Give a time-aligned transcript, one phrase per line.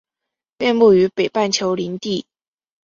[0.57, 2.25] 遍布于北半球林地。